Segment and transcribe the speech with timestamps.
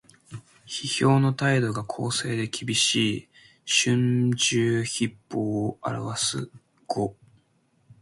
[0.65, 3.29] 批評の態度が公正できびしい
[3.69, 6.49] 「春秋筆法」を表す
[6.87, 7.15] 語。